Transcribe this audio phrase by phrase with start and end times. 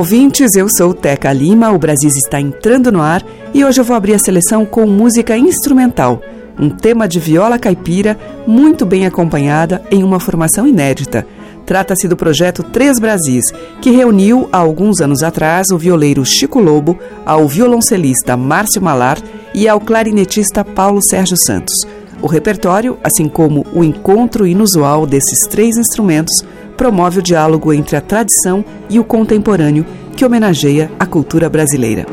[0.00, 0.56] Ouvintes.
[0.56, 1.70] Eu sou Teca Lima.
[1.72, 3.22] O Brasil está entrando no ar
[3.52, 6.22] e hoje eu vou abrir a seleção com música instrumental,
[6.58, 11.26] um tema de viola caipira muito bem acompanhada em uma formação inédita.
[11.66, 16.98] Trata-se do projeto Três Brasis, que reuniu há alguns anos atrás o violeiro Chico Lobo,
[17.26, 19.18] ao violoncelista Márcio Malar
[19.52, 21.76] e ao clarinetista Paulo Sérgio Santos.
[22.22, 26.42] O repertório, assim como o encontro inusual desses três instrumentos,
[26.80, 29.84] promove o diálogo entre a tradição e o contemporâneo,
[30.16, 32.06] que homenageia a cultura brasileira.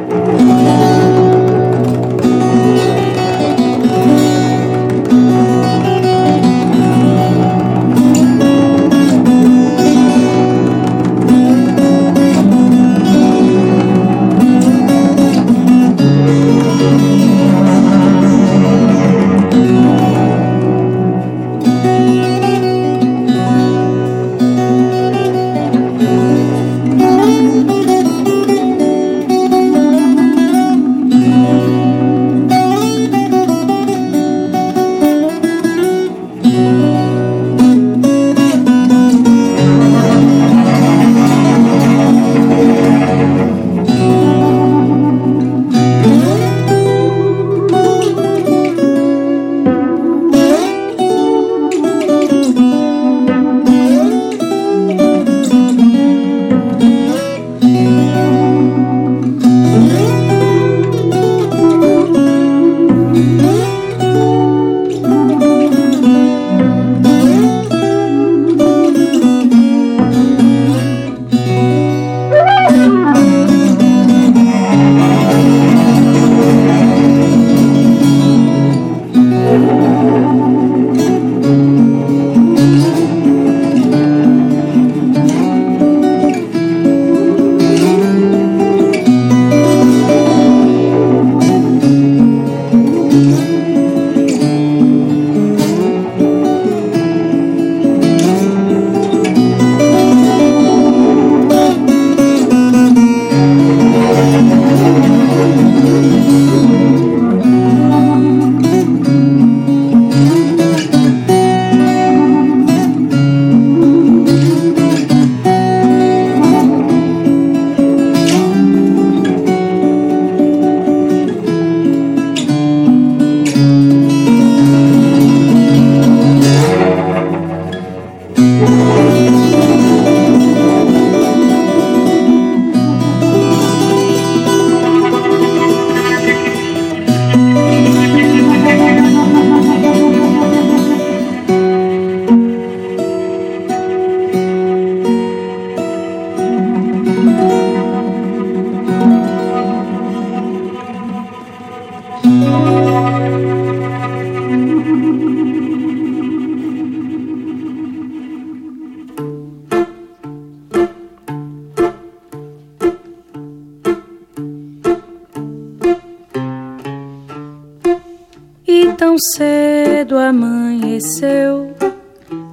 [169.19, 171.73] Cedo amanheceu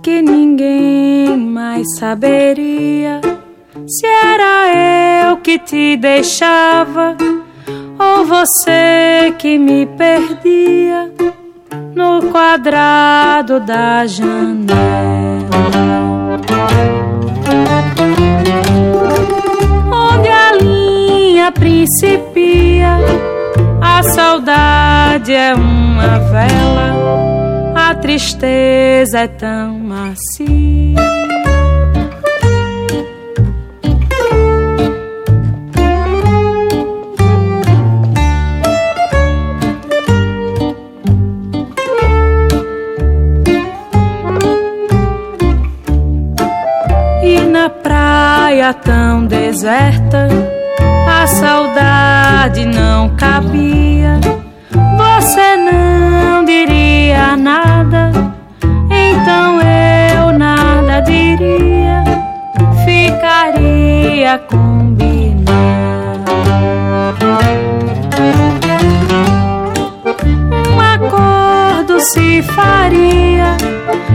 [0.02, 3.20] que ninguém mais saberia
[3.86, 7.16] se era eu que te deixava
[7.98, 11.12] ou você que me perdia
[11.94, 14.74] no quadrado da janela.
[19.92, 22.96] Onde a linha principia,
[23.80, 25.54] a saudade é
[25.94, 30.98] uma vela, a tristeza é tão macia.
[47.22, 50.26] E na praia tão deserta,
[51.08, 54.20] a saudade não cai sabia,
[55.44, 58.10] você não diria nada,
[58.90, 62.02] então eu nada diria,
[62.84, 65.44] ficaria combinado.
[70.72, 73.56] Um acordo se faria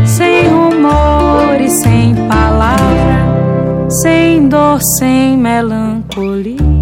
[0.06, 6.79] sem rumor e sem palavra, sem dor, sem melancolia.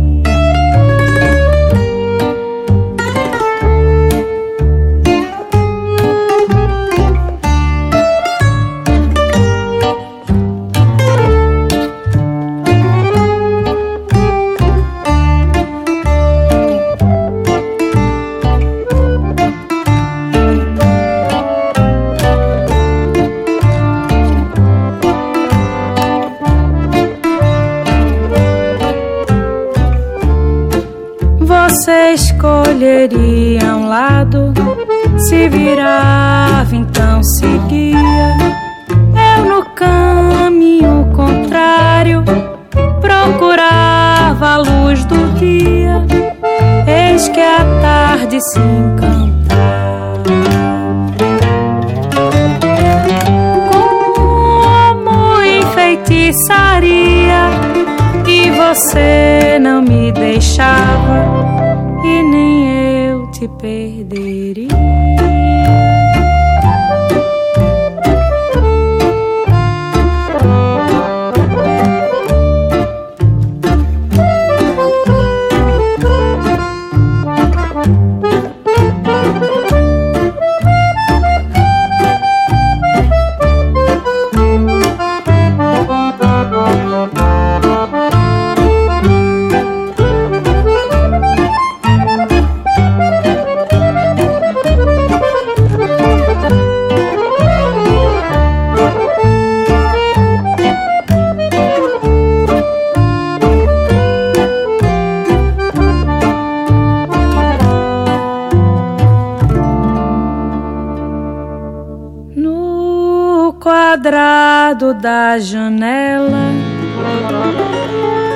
[114.78, 116.52] Quadrado da janela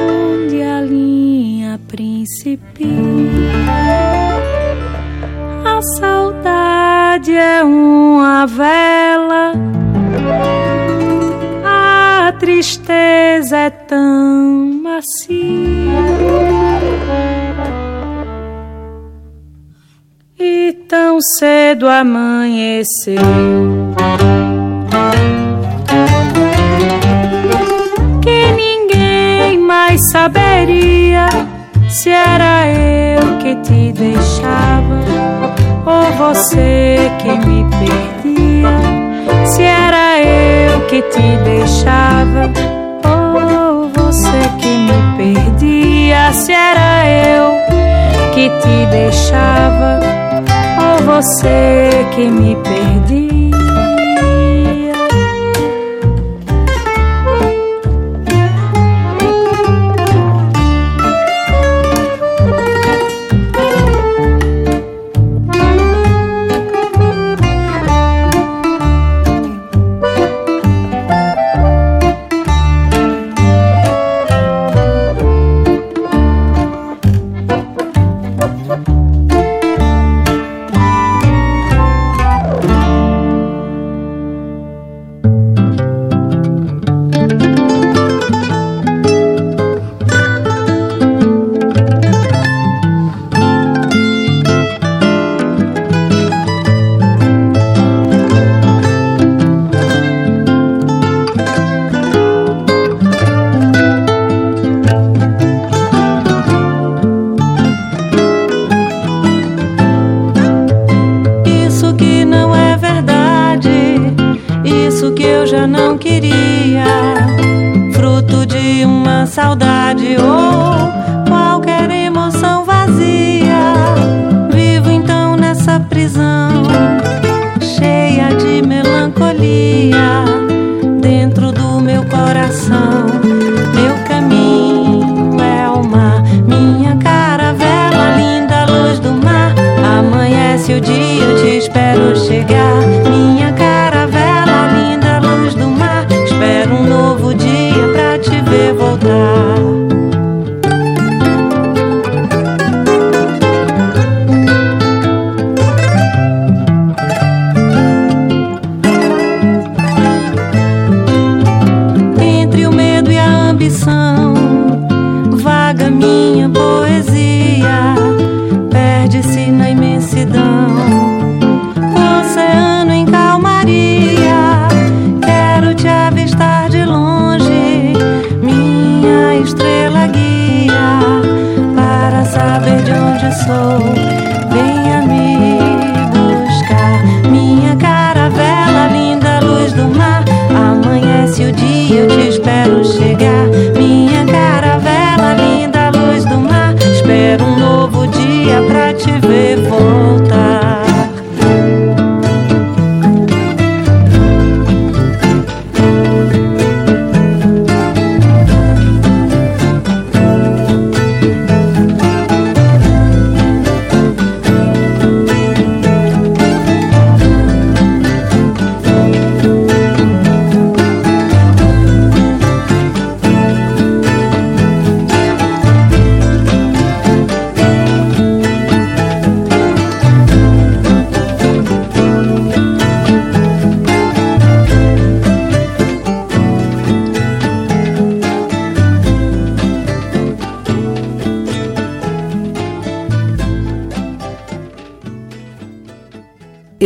[0.09, 2.87] onde a linha principia.
[5.63, 9.53] A saudade é uma vela,
[11.63, 15.31] a tristeza é tão macia.
[20.39, 23.21] E tão cedo amanheceu.
[30.11, 31.27] Saberia
[31.89, 34.99] se era eu que te deixava
[35.85, 39.45] ou você que me perdia.
[39.45, 42.49] Se era eu que te deixava
[43.03, 46.33] ou você que me perdia.
[46.33, 47.53] Se era eu
[48.33, 49.99] que te deixava
[50.79, 53.40] ou você que me perdia.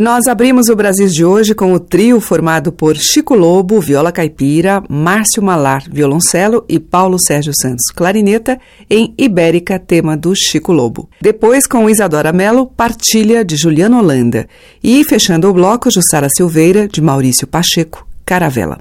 [0.05, 4.83] Nós abrimos o Brasil de hoje com o trio formado por Chico Lobo, viola caipira,
[4.87, 11.09] Márcio Malar, violoncelo e Paulo Sérgio Santos, clarineta, em Ibérica, tema do Chico Lobo.
[11.19, 14.47] Depois, com Isadora Mello, Partilha, de Juliano Holanda.
[14.83, 18.77] E, fechando o bloco, Jussara Silveira, de Maurício Pacheco, Caravela.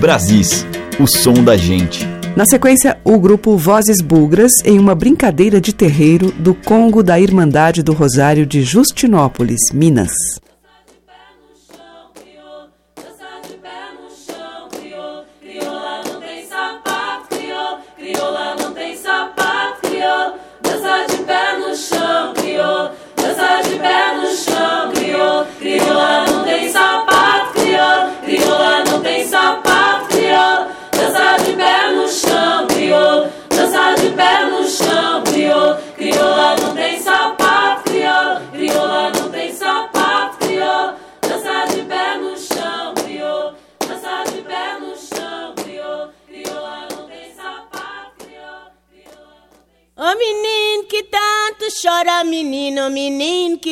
[0.00, 0.66] Brasis,
[0.98, 2.11] o som da gente.
[2.34, 7.82] Na sequência, o grupo Vozes Bugras em uma brincadeira de terreiro do Congo da Irmandade
[7.82, 10.12] do Rosário de Justinópolis, Minas.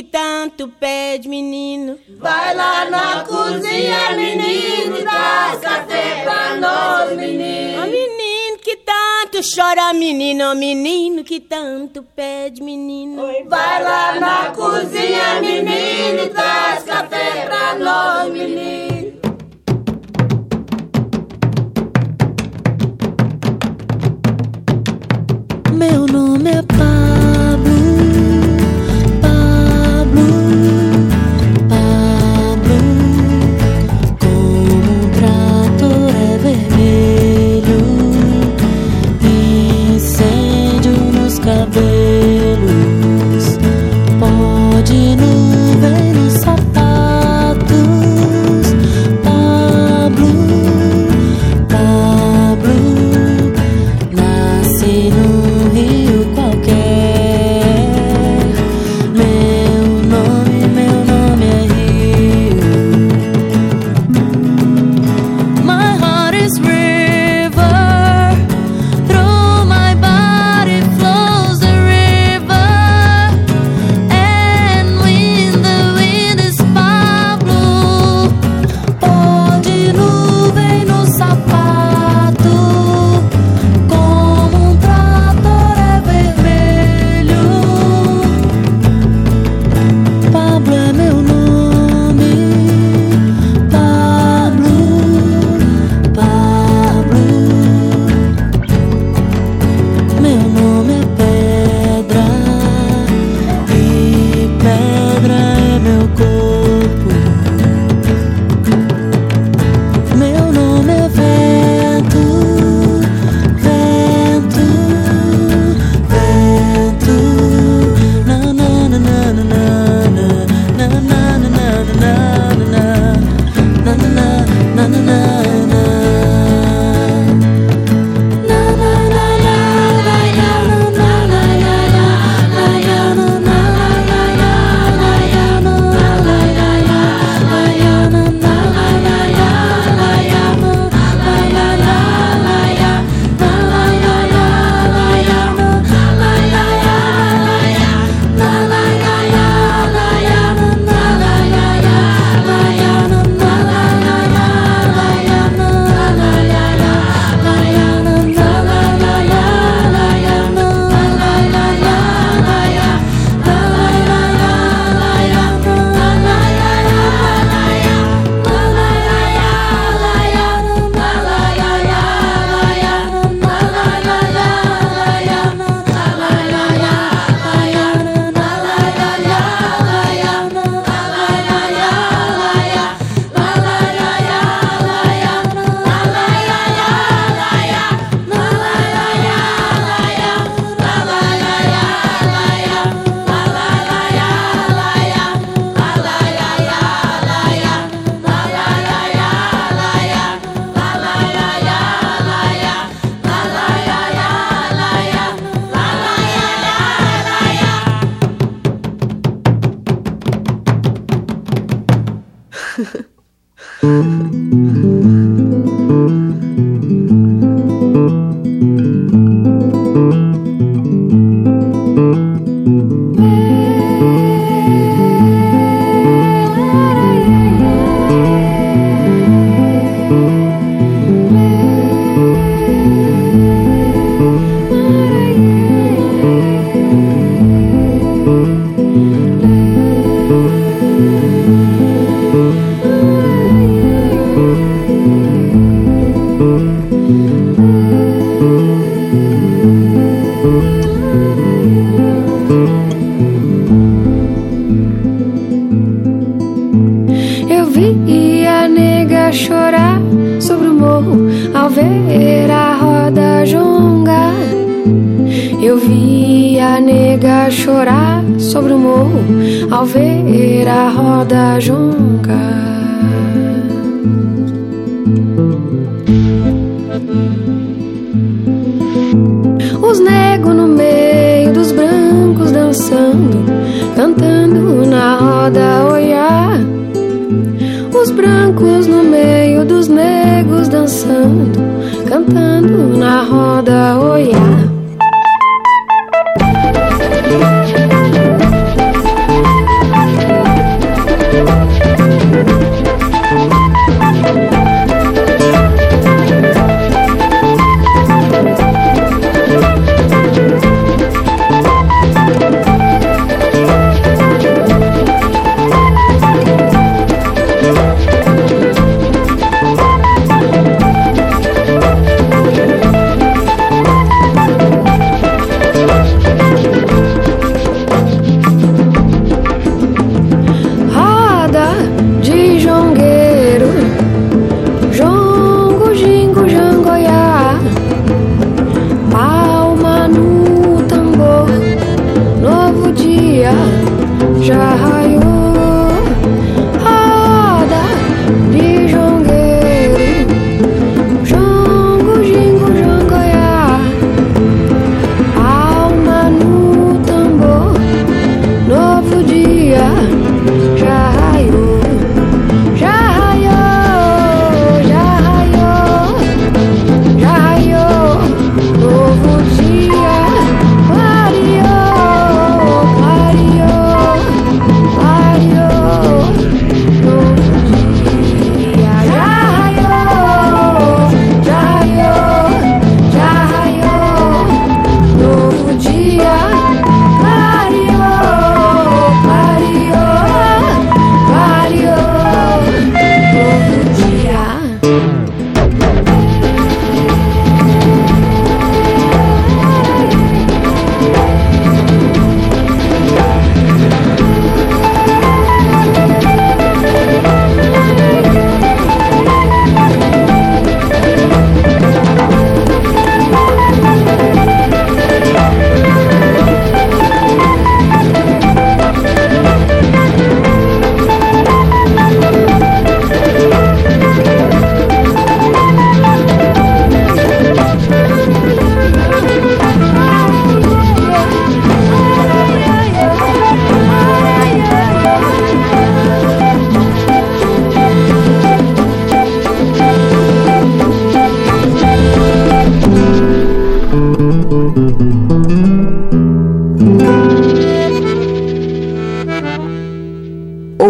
[0.00, 1.98] Que tanto pede, menino.
[2.18, 7.82] Vai lá na cozinha, menino, e traz café pra nós, menino.
[7.82, 13.22] Ô menino que tanto chora, menino, menino que tanto pede, menino.
[13.46, 19.20] Vai lá na cozinha, menino, e traz café pra nós, menino.
[25.74, 27.09] Meu nome é Pablo,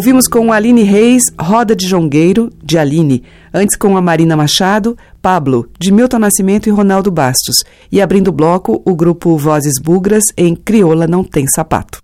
[0.00, 3.22] Ouvimos com Aline Reis, Roda de Jongueiro, de Aline.
[3.52, 7.56] Antes com a Marina Machado, Pablo, de Milton Nascimento e Ronaldo Bastos.
[7.92, 12.00] E abrindo o bloco, o grupo Vozes Bugras em Crioula Não Tem Sapato.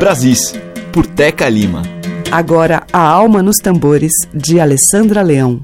[0.00, 0.54] Brasis,
[0.90, 1.82] por Teca Lima.
[2.32, 5.60] Agora, A Alma nos Tambores, de Alessandra Leão.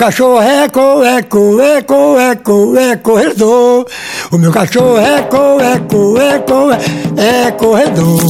[0.00, 3.86] Cachorro é eco, eco, eco, eco, é corredor.
[4.32, 6.70] O meu cachorro é eco, eco, eco,
[7.18, 8.22] é corredor.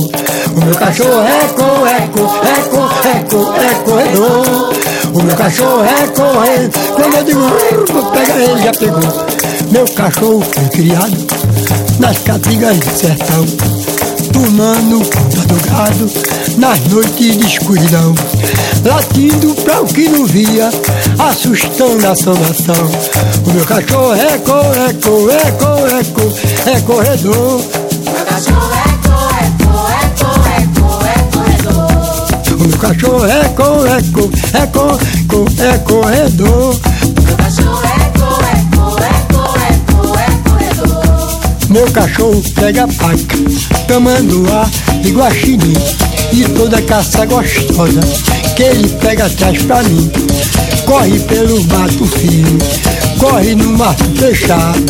[0.56, 2.22] O meu cachorro é eco, eco,
[2.58, 4.74] eco, eco, é corredor.
[5.14, 6.72] O meu cachorro é correndo.
[6.96, 9.26] Quando eu digo, pega ele, já pegou.
[9.70, 11.16] Meu cachorro foi criado
[12.00, 13.46] nas caatingas do sertão,
[14.40, 16.10] tomando conta do gado
[16.56, 18.14] nas noites de escuridão,
[18.84, 20.70] latindo pra o que não via,
[21.18, 22.90] assustando a nação.
[23.46, 27.62] O meu cachorro é co, é co, é co, é co, é corredor.
[28.06, 31.90] Meu cachorro é co, é co, é co, é co, é corredor.
[32.50, 34.98] O meu cachorro é co, é co, é co,
[35.28, 36.89] co, é corredor.
[41.70, 43.36] Meu cachorro pega paca,
[43.86, 44.68] tamanduá
[45.04, 45.72] e guaxinim
[46.32, 48.00] E toda caça gostosa
[48.56, 50.10] que ele pega atrás pra mim.
[50.84, 52.58] Corre pelo mato firme,
[53.18, 54.84] corre no mato fechado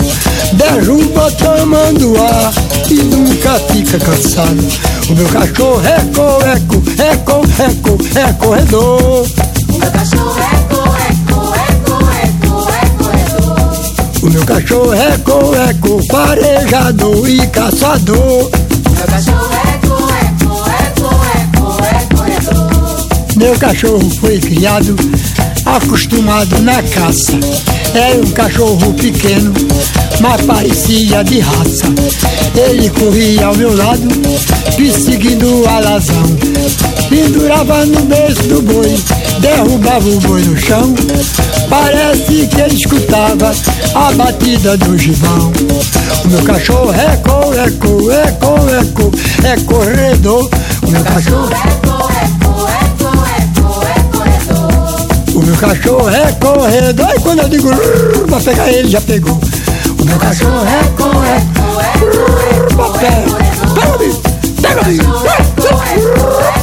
[0.54, 2.52] Derruba tamanduá
[2.90, 4.66] e nunca fica cansado.
[5.08, 7.68] O meu cachorro é co, é co, é
[8.18, 9.26] é é corredor.
[9.68, 10.59] O meu cachorro é
[14.50, 18.50] cachorro é co, é co, farejador e caçador.
[18.50, 23.08] Meu cachorro é co, é co, é co, é co, é corredor.
[23.36, 24.96] Meu cachorro foi criado,
[25.64, 27.32] acostumado na caça.
[27.94, 29.54] É um cachorro pequeno,
[30.20, 31.86] mas parecia de raça.
[32.56, 34.08] Ele corria ao meu lado,
[34.76, 36.24] perseguindo a alazão.
[37.08, 38.96] Pendurava no berço do boi,
[39.40, 40.94] derrubava o boi no chão.
[41.68, 43.52] Parece que ele escutava
[43.94, 45.52] a batida do gibão.
[46.24, 49.10] O meu cachorro é co, é co, é co, é co,
[49.46, 50.48] é corredor.
[50.82, 52.36] O meu cachorro é é é é
[53.86, 55.34] é corredor.
[55.34, 57.10] O meu cachorro é corredor.
[57.16, 57.68] E quando eu digo
[58.26, 59.40] pra pegar ele, já pegou.
[59.98, 62.90] O meu cachorro é co, é co, é co, é co,
[64.60, 65.04] Pega, pega, pega,
[65.60, 66.59] Pega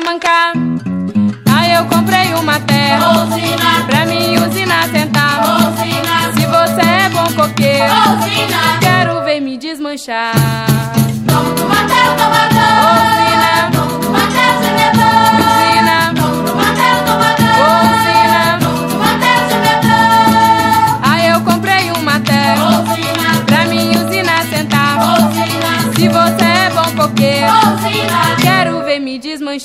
[0.00, 0.52] me ensinou a bater mancar.
[1.58, 3.26] Aí eu comprei uma terra
[3.86, 5.42] pra mim usinar sentar.
[6.34, 7.94] Se você é bom coqueiro,
[8.80, 10.97] quero ver me desmanchar.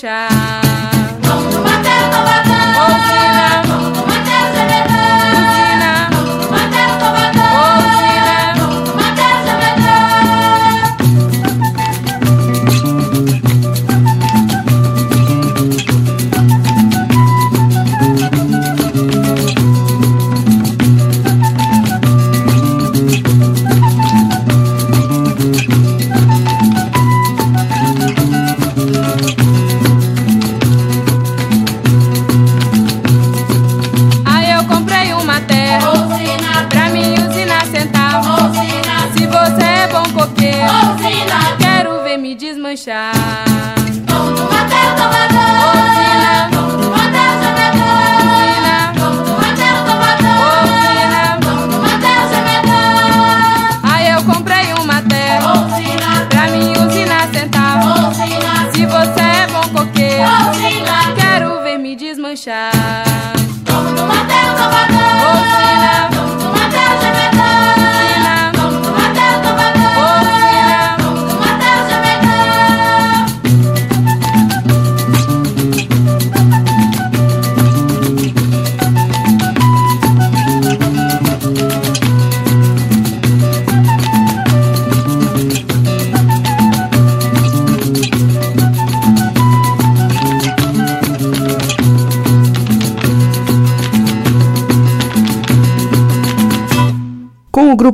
[0.03, 0.62] Me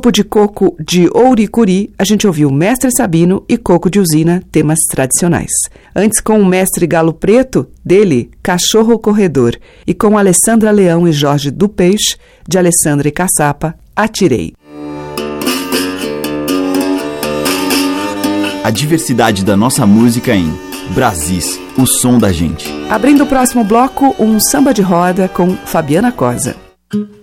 [0.00, 4.78] grupo de coco de Ouricuri, a gente ouviu Mestre Sabino e Coco de Usina, temas
[4.88, 5.50] tradicionais.
[5.94, 9.54] Antes, com o Mestre Galo Preto, dele, Cachorro Corredor,
[9.86, 12.16] e com Alessandra Leão e Jorge do Peixe,
[12.48, 14.54] de Alessandra e Caçapa, Atirei.
[18.64, 20.50] A diversidade da nossa música em
[20.94, 22.72] Brasis, o som da gente.
[22.88, 26.56] Abrindo o próximo bloco, um samba de roda com Fabiana Cosa.
[26.90, 27.20] Não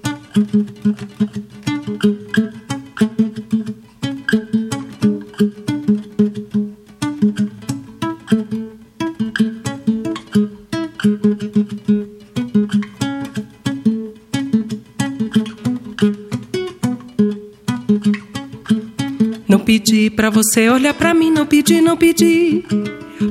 [19.68, 22.64] pedi pra você olhar pra mim, não pedi, não pedi.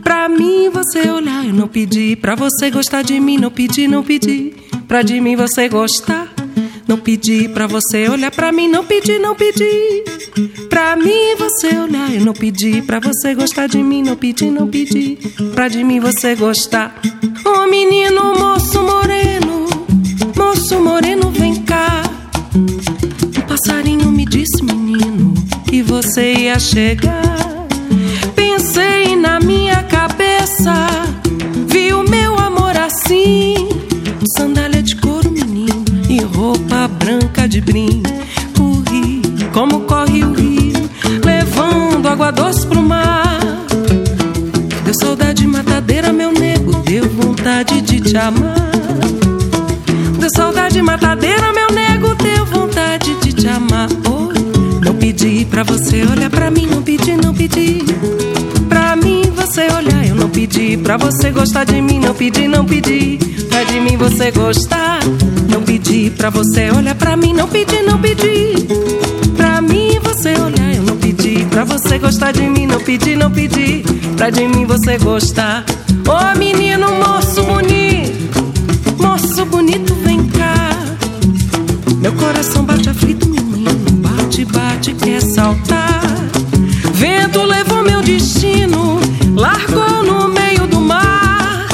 [0.05, 2.15] Pra mim você olhar, eu não pedi.
[2.15, 4.53] Pra você gostar de mim, não pedi, não pedi.
[4.87, 6.31] Pra de mim você gostar.
[6.87, 10.05] Não pedi pra você olhar pra mim, não pedi, não pedi.
[10.69, 12.83] Pra mim você olhar, eu não pedi.
[12.83, 15.17] Pra você gostar de mim, não pedi, não pedi.
[15.55, 17.01] Pra de mim você gostar.
[17.47, 19.67] Ô oh, menino, moço moreno,
[20.37, 21.46] moço moreno, vem
[25.87, 27.67] você ia chegar.
[28.35, 30.75] Pensei na minha cabeça,
[31.69, 33.69] vi o meu amor assim,
[34.37, 35.33] sandália de couro
[36.09, 38.03] e roupa branca de brim.
[38.57, 39.23] Corri
[39.53, 40.91] como corre o rio,
[41.25, 43.41] levando água doce pro mar.
[44.85, 48.71] Deu saudade matadeira, meu nego, deu vontade de te amar.
[50.19, 53.89] Deu saudade matadeira, meu nego, deu vontade de te amar.
[55.51, 57.83] Pra você olhar pra mim, não pedi, não pedi.
[58.69, 60.77] Pra mim você olhar, eu não pedi.
[60.77, 63.19] Pra você gostar de mim, não pedi, não pedi.
[63.49, 65.01] Pra de mim você gostar.
[65.49, 68.55] Não pedi pra você olhar pra mim, não pedi, não pedi.
[69.37, 71.47] Pra mim você olhar, eu não pedi.
[71.51, 73.85] Pra você gostar de mim, não pedi, não pedi.
[74.17, 75.65] Pra de mim você gostar.
[76.07, 78.45] Ô oh, menino, moço bonito,
[78.99, 80.77] moço bonito, vem cá.
[82.01, 83.26] Meu coração bate aflito,
[84.87, 86.03] bate, quer saltar.
[86.93, 89.01] Vento levou meu destino,
[89.35, 91.67] largou no meio do mar.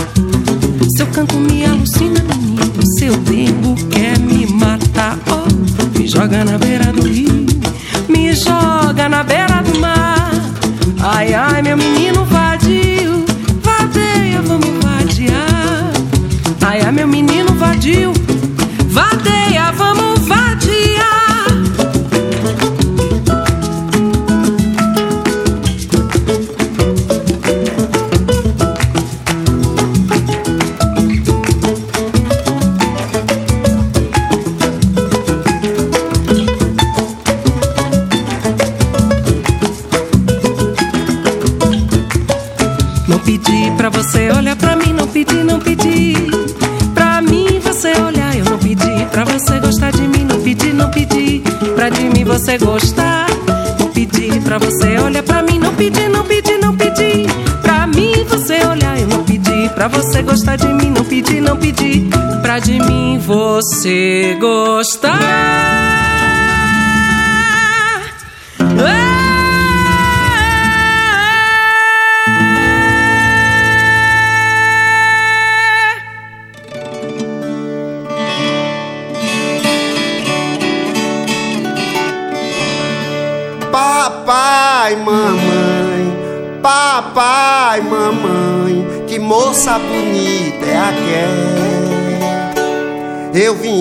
[0.97, 5.19] Seu canto me alucina, menino, seu tempo quer me matar.
[5.29, 7.47] Oh, me joga na beira do rio,
[8.09, 10.31] me joga na beira do mar.
[11.01, 13.25] Ai, ai, meu menino vadio,
[13.63, 15.93] vadeia, vamos vadiar.
[16.63, 18.13] Ai, ai, meu menino vadio,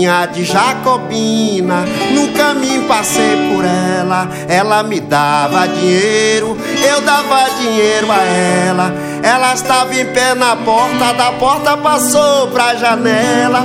[0.02, 1.86] De Jacobina,
[2.16, 4.28] no caminho passei por ela.
[4.50, 8.92] Ela me dava dinheiro, eu dava dinheiro a ela.
[9.22, 13.64] Ela estava em pé na porta, da porta passou pra janela,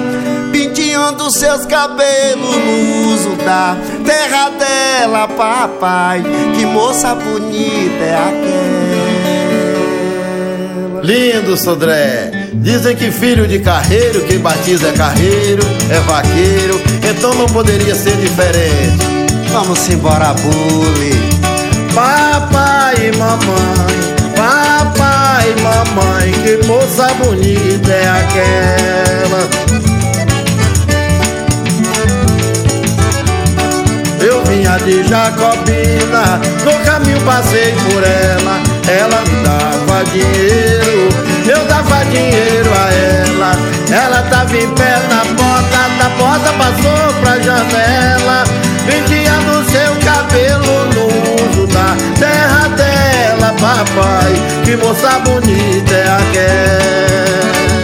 [0.53, 6.23] penteando seus cabelos no uso da terra dela, papai.
[6.55, 8.37] Que moça bonita é aquela.
[11.03, 12.46] Lindo, Sodré.
[12.63, 18.17] Dizem que filho de carreiro, quem batiza é carreiro, é vaqueiro, então não poderia ser
[18.17, 19.05] diferente.
[19.53, 21.15] Vamos embora, bule.
[21.95, 23.97] Papai e mamãe,
[24.37, 29.49] papai e mamãe, que moça bonita é aquela.
[34.21, 38.61] Eu vinha de Jacobina, no caminho passei por ela.
[38.89, 41.09] Ela me dava dinheiro,
[41.49, 43.53] eu dava dinheiro a ela.
[43.91, 48.45] Ela tava em pé na porta Da porta passou pra janela.
[48.85, 51.07] Vendia no seu cabelo no
[51.51, 53.55] uso da terra dela.
[53.61, 54.33] Papai,
[54.65, 57.76] que moça bonita é aquela.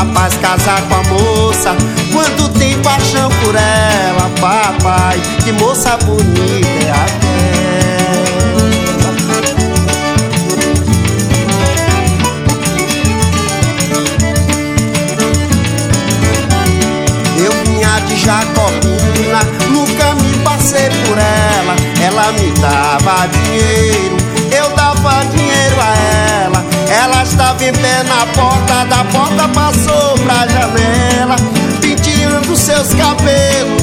[0.00, 1.76] Rapaz casar com a moça,
[2.10, 7.20] quando tem paixão por ela, papai, que moça bonita é aquela.
[17.36, 21.76] Eu vinha de Jacobina, nunca me passei por ela.
[22.02, 24.16] Ela me dava dinheiro,
[27.70, 31.36] em pé na porta, da porta passou pra janela,
[31.80, 33.79] penteando seus cabelos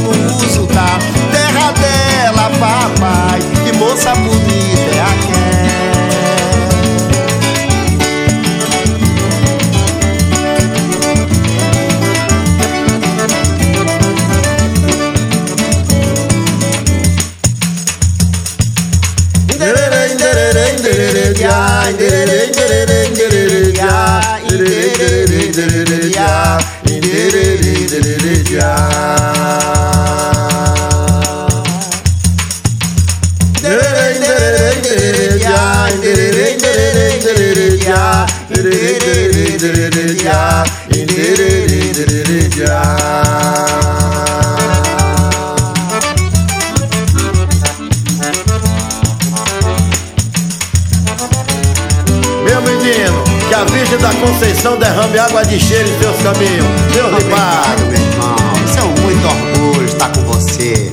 [56.34, 57.84] pague.
[57.84, 58.36] meu irmão.
[58.66, 60.92] Isso é um muito orgulho estar com você.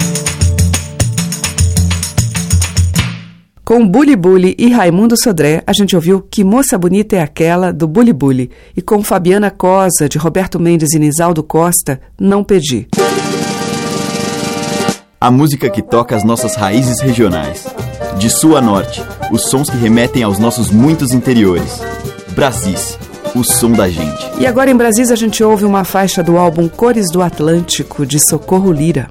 [3.64, 7.88] Com Bully Bully e Raimundo Sodré, a gente ouviu Que Moça Bonita é Aquela, do
[7.88, 8.50] Bully Bully.
[8.76, 12.86] E com Fabiana Cosa, de Roberto Mendes e Nisaldo Costa, Não Pedi.
[15.18, 17.66] A música que toca as nossas raízes regionais.
[18.18, 21.80] De sul a norte, os sons que remetem aos nossos muitos interiores.
[22.36, 22.98] Brasis,
[23.34, 24.30] o som da gente.
[24.38, 28.18] E agora em Brasília a gente ouve uma faixa do álbum Cores do Atlântico, de
[28.18, 29.08] Socorro Lira.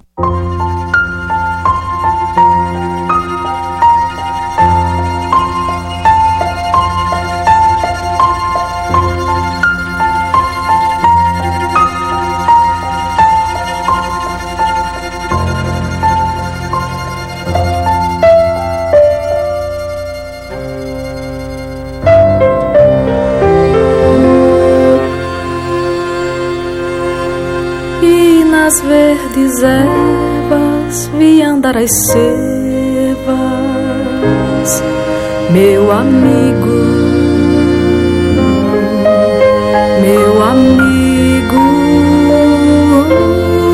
[29.33, 33.33] Verdes ervas vi andar as cervas,
[35.51, 36.67] meu amigo,
[40.01, 41.63] meu amigo.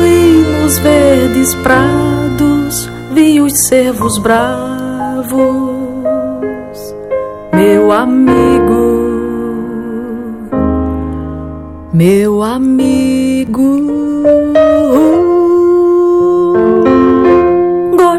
[0.06, 5.36] E nos verdes prados vi os cervos bravos,
[7.52, 8.40] meu amigo.
[11.92, 13.89] Meu amigo,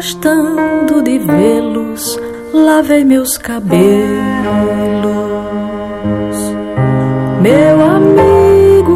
[0.02, 2.18] gostando de vê-los,
[2.52, 3.78] lavei meus cabelos.
[7.40, 8.90] Meu amigo,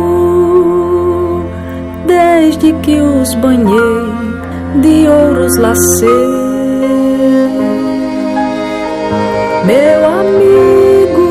[2.06, 4.10] desde que os banhei,
[4.82, 6.08] de ouros lacei.
[9.64, 11.28] Meu amigo,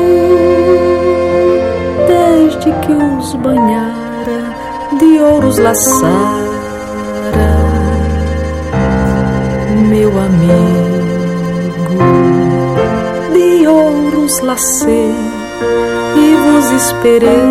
[2.08, 4.54] desde que os banhara,
[4.98, 6.55] de ouros laçara.
[9.98, 10.58] Meu amigo,
[13.32, 15.10] de ouros lacei
[16.14, 17.48] e vos esperei.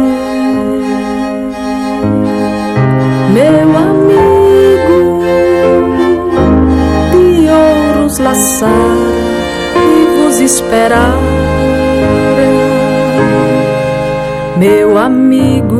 [3.33, 5.23] Meu amigo,
[7.13, 8.71] de ouros laçara
[9.75, 11.17] e vos esperar.
[14.55, 15.74] Meu amigo,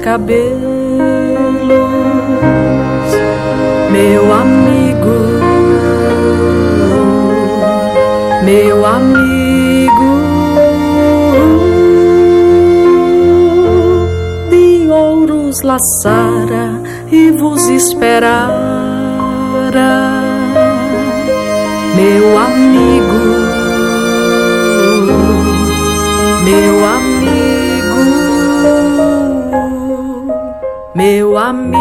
[0.00, 0.60] cabelos,
[3.92, 5.16] meu amigo,
[8.44, 9.60] meu amigo.
[15.62, 16.80] laçara
[17.10, 18.50] e vos esperara,
[21.94, 23.20] meu amigo,
[26.44, 26.99] meu amigo,
[31.52, 31.79] meu amigo.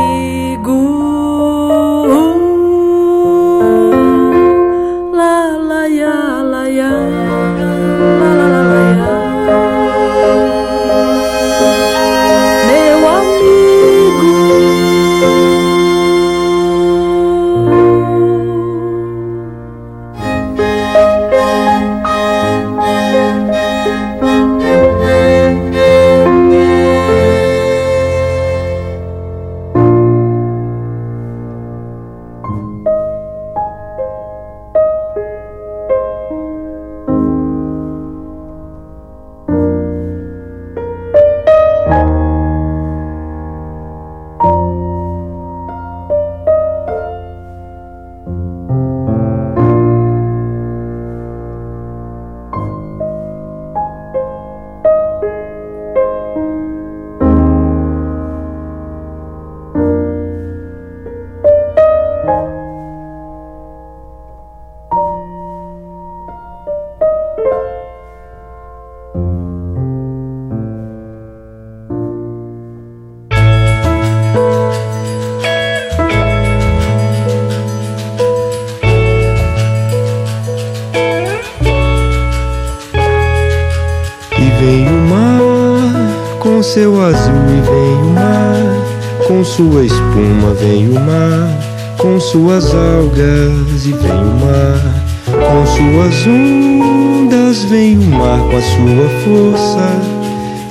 [92.31, 99.09] Suas algas e vem o mar, com suas ondas vem o mar com a sua
[99.23, 99.89] força,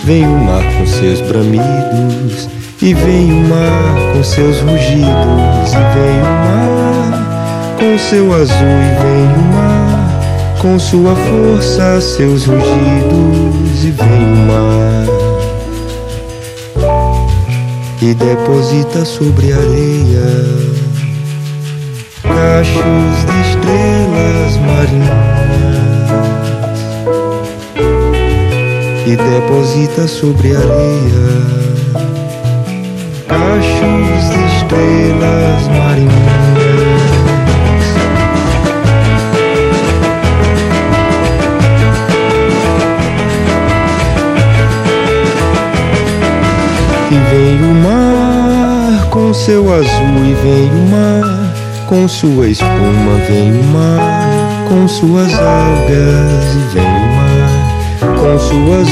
[0.05, 2.49] vem o mar com seus bramidos.
[2.81, 5.73] E vem o mar com seus rugidos.
[5.73, 8.55] E vem o mar com seu azul.
[8.55, 13.85] E vem o mar com sua força, seus rugidos.
[13.85, 14.89] E vem o mar
[18.01, 20.88] e deposita sobre a areia
[22.29, 25.49] cachos de estrelas marinhas
[29.07, 31.59] e deposita sobre a areia
[33.29, 36.09] cachos de estrelas marinhas.
[47.11, 51.47] E vem o mar com seu azul e vem o mar
[51.89, 58.89] com sua espuma vem o mar com suas algas e vem o mar com suas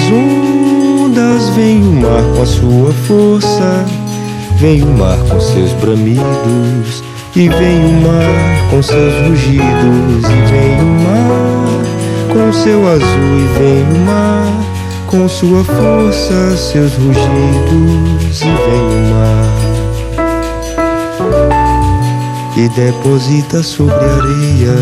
[1.04, 3.84] ondas vem o mar com a sua força
[4.56, 7.04] vem o mar com seus bramidos
[7.36, 11.66] e vem o mar com seus rugidos e vem o mar
[12.32, 14.76] com seu azul e vem o mar
[15.06, 19.65] com sua força, seus rugidos e vem o mar
[22.56, 24.74] e deposita sobre areia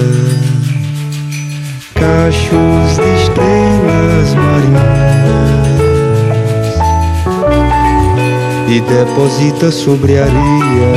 [1.95, 5.65] cachos de estrelas marinhas
[8.69, 10.93] e deposita sobre areia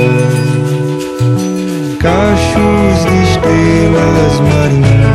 [1.99, 5.07] cachos de estrelas marinhas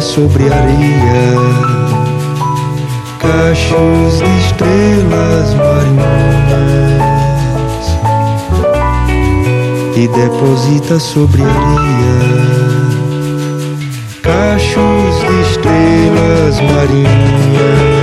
[0.00, 1.34] sobre areia.
[3.18, 5.96] Cachos de estrelas marinhas.
[9.96, 12.16] E deposita sobre areia.
[14.22, 17.95] Cachos de estrelas marinhas.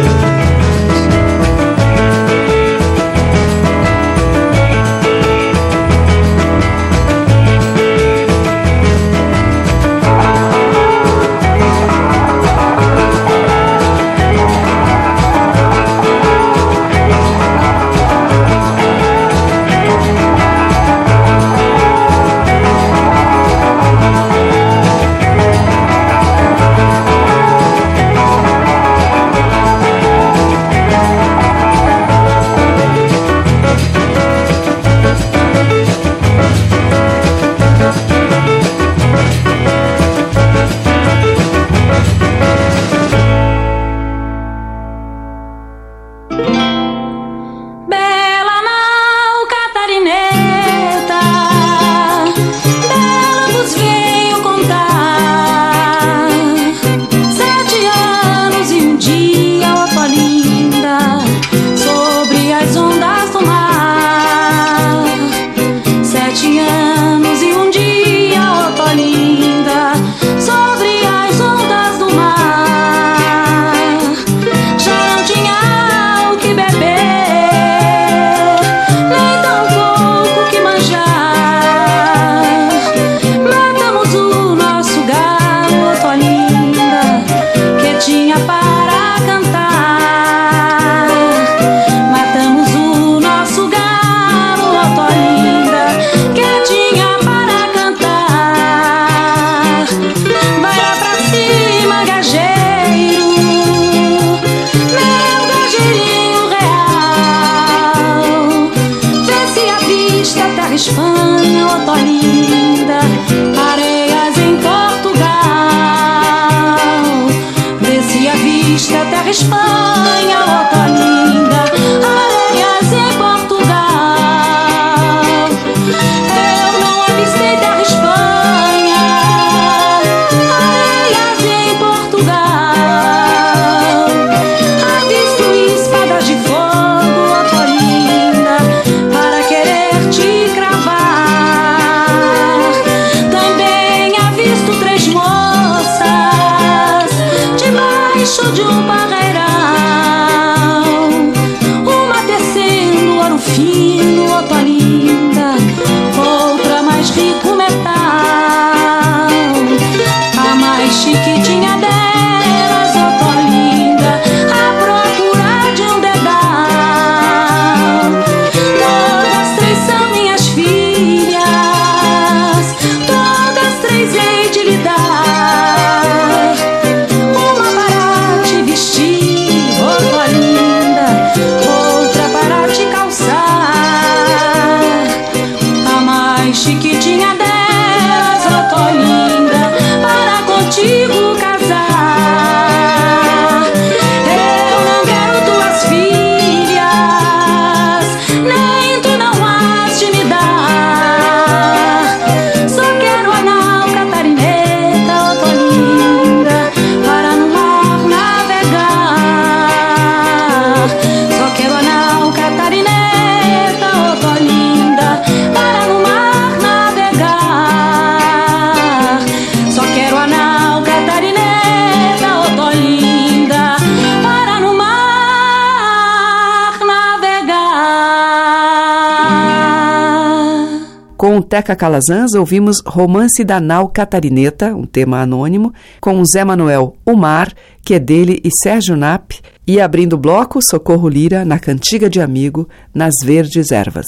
[231.54, 237.54] Teca Calazans, ouvimos Romance da Nau Catarineta, um tema anônimo, com Zé Manuel O Mar,
[237.86, 239.34] que é dele e Sérgio Nap,
[239.68, 244.08] e abrindo o bloco, Socorro Lira, na Cantiga de Amigo, nas Verdes Ervas.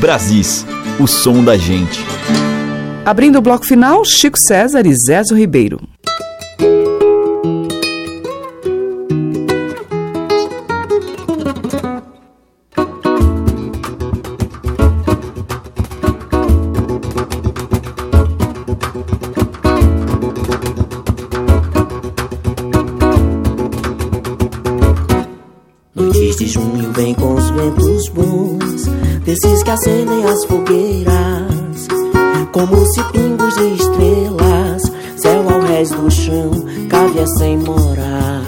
[0.00, 0.64] Brasis,
[0.98, 2.00] o som da gente.
[3.04, 5.78] Abrindo o bloco final, Chico César e Zezo Ribeiro.
[32.58, 34.82] Como se pingos de estrelas,
[35.16, 36.50] céu ao rés do chão,
[36.88, 38.42] cave sem morar.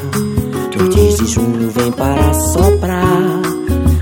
[0.76, 3.40] Noites de junho vem para soprar,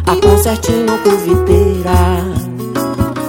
[0.07, 2.25] a concertina curviteira.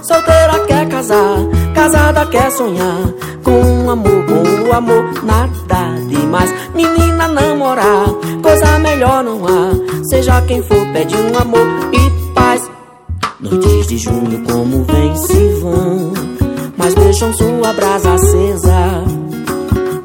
[0.04, 1.40] Solteira quer casar,
[1.76, 3.14] casada quer sonhar,
[3.44, 6.54] com amor bom, o amor nada demais.
[6.74, 8.06] Menina namorar,
[8.42, 10.04] coisa melhor não há.
[10.10, 12.72] Seja quem for, pede um amor e paz.
[13.42, 16.14] Noites de junho como vem se vão,
[16.80, 19.04] mas deixam sua brasa acesa.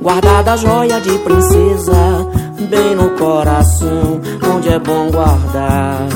[0.03, 2.27] Guardada a joia de princesa,
[2.69, 4.21] bem no coração,
[4.55, 6.07] onde é bom guardar.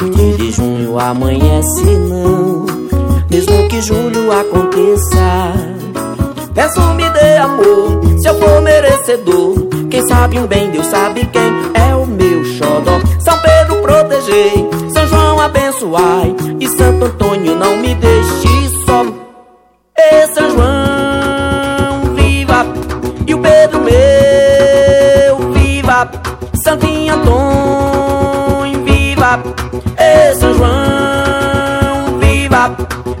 [0.00, 2.66] Noite de junho amanhece não,
[3.28, 5.54] mesmo que julho aconteça.
[6.54, 9.54] Peço-me de amor, se eu for merecedor.
[9.90, 13.00] Quem sabe um bem, Deus sabe quem é o meu xodó.
[13.18, 18.55] São Pedro protegei, São João abençoai, e Santo Antônio não me deixe
[20.18, 22.66] E São João, viva!
[23.26, 26.10] E o Pedro meu, viva!
[26.64, 29.42] Santinho Antônio, viva!
[29.98, 32.74] E São João, viva!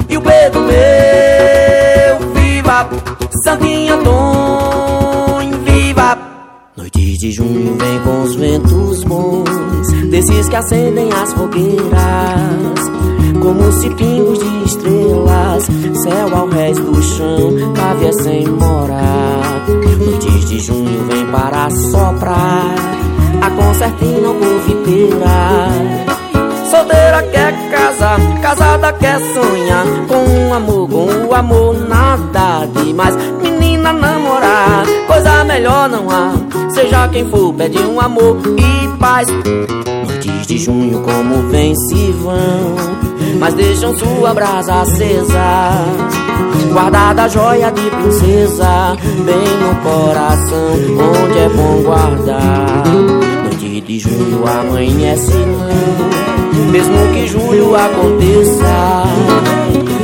[0.08, 2.88] E o Pedro meu, viva!
[3.44, 6.16] Santinho Antônio, viva!
[6.78, 12.86] Noites de junho vem com os ventos bons, desses que acendem as fogueiras.
[13.42, 15.64] Como se pingos de estrelas,
[16.02, 19.66] céu ao rés do chão, cave sem morar.
[19.98, 22.74] Noites de junho vem para soprar,
[23.42, 26.06] a concertina confiteira.
[26.70, 33.92] Solteira quer casar, casada quer sonhar Com um amor, com o amor nada demais Menina
[33.92, 36.32] namorar, coisa melhor não há
[36.70, 39.28] Seja quem for, pede um amor e paz
[40.08, 45.72] Noites de junho como vem se vão Mas deixam sua brasa acesa
[46.72, 50.72] Guardada a joia de princesa Bem no coração,
[51.22, 52.84] onde é bom guardar
[53.44, 55.32] Noite de junho amanhece
[56.70, 59.04] mesmo que julho aconteça.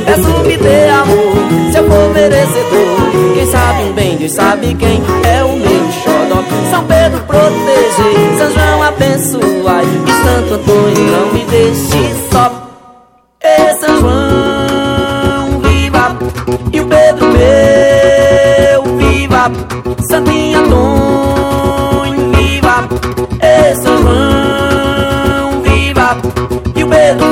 [0.05, 3.33] Peço-me de amor, se eu for merecedor.
[3.33, 6.43] Quem sabe um bem, Deus sabe quem é o meu xodó.
[6.69, 12.62] São Pedro protege, São João abençoai, e Santo Antônio não me deixe só.
[19.43, 19.51] Viva,
[20.09, 22.87] Santinho Antônio, viva,
[23.41, 26.17] e São João, viva.
[26.75, 27.31] E o Pedro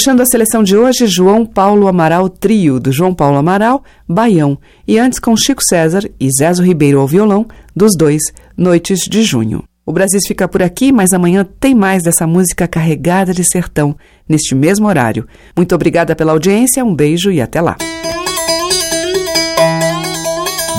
[0.00, 4.56] Fechando a seleção de hoje, João Paulo Amaral Trio, do João Paulo Amaral, Baião.
[4.88, 7.46] E antes com Chico César e Zezo Ribeiro ao violão,
[7.76, 8.22] dos dois,
[8.56, 9.62] Noites de Junho.
[9.84, 13.94] O Brasil fica por aqui, mas amanhã tem mais dessa música carregada de sertão,
[14.26, 15.28] neste mesmo horário.
[15.54, 17.76] Muito obrigada pela audiência, um beijo e até lá.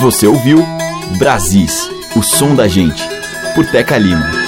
[0.00, 0.66] Você ouviu
[1.16, 3.08] Brasis, o som da gente,
[3.54, 4.41] por Teca Lima.